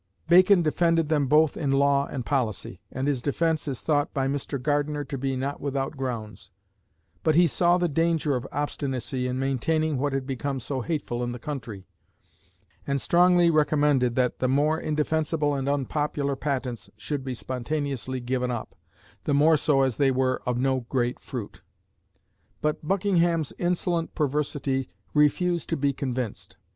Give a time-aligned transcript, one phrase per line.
[0.27, 4.59] Bacon defended them both in law and policy, and his defence is thought by Mr.
[4.59, 6.49] Gardiner to be not without grounds;
[7.21, 11.33] but he saw the danger of obstinacy in maintaining what had become so hateful in
[11.33, 11.85] the country,
[12.87, 18.73] and strongly recommended that the more indefensible and unpopular patents should be spontaneously given up,
[19.25, 21.61] the more so as they were of "no great fruit."
[22.59, 26.57] But Buckingham's insolent perversity "refused to be convinced."